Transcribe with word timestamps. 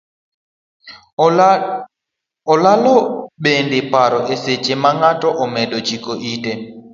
Olalo 2.53 2.95
bende 3.43 3.79
paro 3.91 4.19
e 4.33 4.35
seche 4.43 4.73
ma 4.81 4.91
ng'ato 4.97 5.29
medo 5.55 5.77
chiko 5.87 6.13
ite. 6.33 6.51